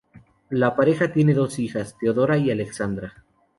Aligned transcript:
La 0.49 0.75
pareja 0.75 1.13
tiene 1.13 1.35
dos 1.35 1.59
hijas, 1.59 1.95
Theodora 1.99 2.35
y 2.35 2.49
Alexandra. 2.49 3.13